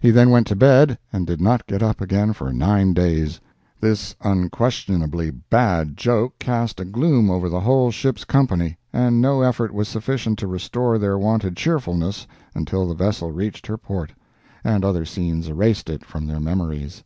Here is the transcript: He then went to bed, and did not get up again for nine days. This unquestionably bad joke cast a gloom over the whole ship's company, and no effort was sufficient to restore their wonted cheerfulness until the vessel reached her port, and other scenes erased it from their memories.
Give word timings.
He 0.00 0.12
then 0.12 0.30
went 0.30 0.46
to 0.46 0.54
bed, 0.54 0.96
and 1.12 1.26
did 1.26 1.40
not 1.40 1.66
get 1.66 1.82
up 1.82 2.00
again 2.00 2.32
for 2.32 2.52
nine 2.52 2.92
days. 2.94 3.40
This 3.80 4.14
unquestionably 4.22 5.32
bad 5.32 5.96
joke 5.96 6.38
cast 6.38 6.78
a 6.78 6.84
gloom 6.84 7.28
over 7.28 7.48
the 7.48 7.58
whole 7.58 7.90
ship's 7.90 8.24
company, 8.24 8.78
and 8.92 9.20
no 9.20 9.42
effort 9.42 9.74
was 9.74 9.88
sufficient 9.88 10.38
to 10.38 10.46
restore 10.46 10.96
their 10.96 11.18
wonted 11.18 11.56
cheerfulness 11.56 12.24
until 12.54 12.86
the 12.86 12.94
vessel 12.94 13.32
reached 13.32 13.66
her 13.66 13.76
port, 13.76 14.12
and 14.62 14.84
other 14.84 15.04
scenes 15.04 15.48
erased 15.48 15.90
it 15.90 16.04
from 16.04 16.28
their 16.28 16.38
memories. 16.38 17.02